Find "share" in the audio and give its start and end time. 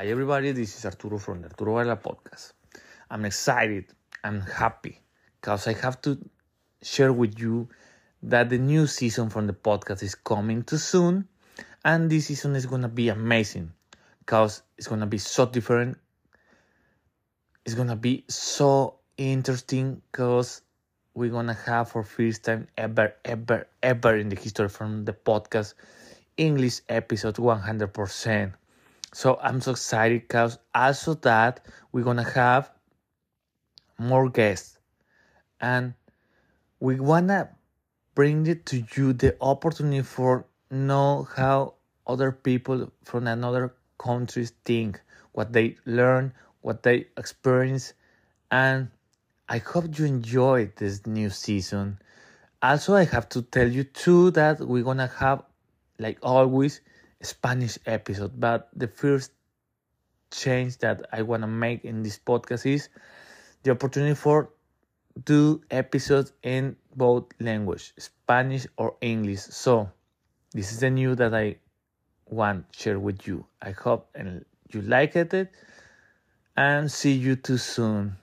6.80-7.12, 72.78-72.98